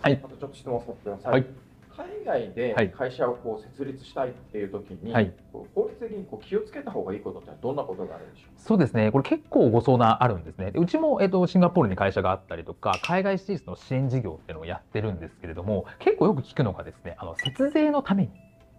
[0.00, 1.32] はいまたちょっと質問させてください。
[1.32, 1.46] はい
[1.96, 10.72] 海外ではい会社をこう設立したいっていう時に、はい法律的にこう気をつけた方がいいことってどんなことがあるんでしょそうですね、これ結構ご相談あるんですね。
[10.72, 18.30] でうちも、えっと、シンガポールに会社があったりとか、海外進出の支援事業っていうのをやってるんですけれども、結構よく聞くのがですね、あの節税のために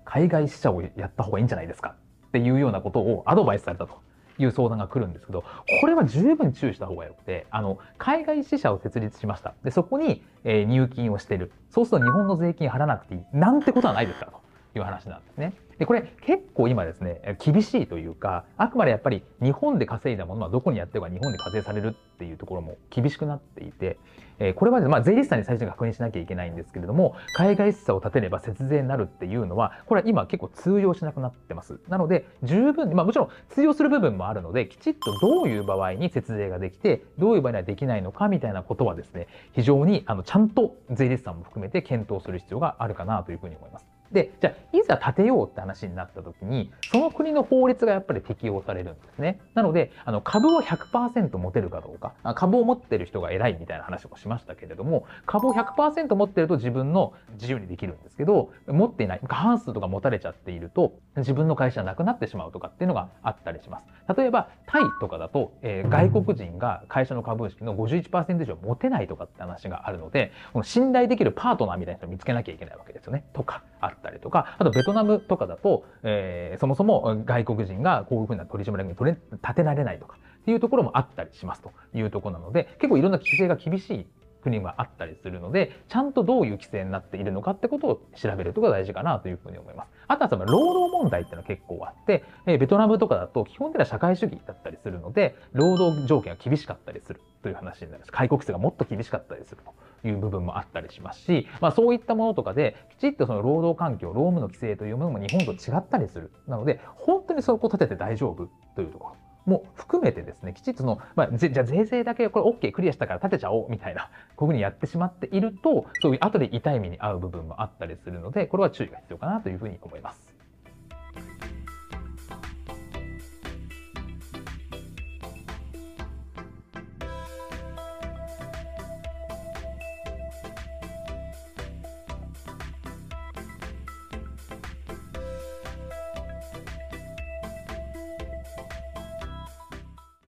[0.03, 1.95] 海外支社をやった方がいいんじゃないですか
[2.27, 3.95] っていうようなことをアドバイスされたと。
[4.37, 5.43] いう相談が来るんですけど、
[5.81, 9.53] これは十分注意した方がよくて、あの、海外支社を設立しました。
[9.63, 11.51] で、そこに、えー入金をしてる。
[11.69, 13.21] そうすると日本の税金払わなくていい。
[13.33, 14.44] なんてことはないですからと
[14.79, 15.53] いう話なんですね。
[15.77, 23.97] で、これ結構今ですね、厳しいというか、あくまでやっぱり日本で稼いだものはどこにやってるか日本で課税されるっていうところも厳しくなっていて、
[24.39, 31.79] えーこれまで、まあ、税理士さんに最初に確認しなきゃいけないんですけれども、海外支社を立てれば節税になるっていうのは、これは今結構通用しなくなってます。
[31.87, 43.94] なので、十分、まあもちろん通用する部分もあるので、きちっとどういう場合に節税ができて、どういう場合にはできないのかみたいなことはですね、非常にあのちゃんと税理士さんも含めて検討する必要があるかなというふうに思います。
[44.11, 49.39] で、じゃあ、いざ建てようって話になった時に、その国の法律がやっぱり適用されるんですね。
[49.53, 63.85] なので、あの株を100%持てるかどうか、株を持ってる人が偉いみたいな話もしましたけれども、株を100%持ってると自分の自由にできるんですけど、持っていない、過半数とか持たれちゃっていると、自分の会社なくなってしまうとかっていうのがあったりします。
[64.15, 73.23] 例えば、タイとかだと、えー外国人が会社の株式の51%以上持てないとかって話があるので、この信頼できるパートナーみたいな人を見つけなきゃいけないわけですよね。
[73.33, 84.05] とか、あったりとか、あとベトナムとかだと、えーそもそも外国人がこういうふうな取締役に取れ立てられないとかっていうところもあったりしますというところなので、結構いろんな規制が厳しい
[84.45, 89.91] 国があったりするので、ちゃんとどういう規制になっているのかってことを調べることが大事かなというふうに思います。
[90.07, 98.11] あとはその労働問題っていうのは結構あって、えーベトナムとかだと基本的には社会主義だったりするので、労働条件が厳しかったりするという話になります。
[98.11, 99.61] 開国制がもっと厳しかったりする
[100.01, 106.31] という部分もあったりしますし、まあそういったものとかで、きちっとその労働環境、労務の規制というものも日本と違ったりする。
[106.47, 109.24] なので、本当にそこを立てて大丈夫というところ。
[109.45, 120.34] も含めてですね、きちっとの、まあ、じゃあ税制だけこれ OK クリアしたから立てちゃおうみたいな、こういうふうにやってしまっていると、そういう後で痛い目に遭う部分もあったりするので、これは注意が必要かなというふうに思います。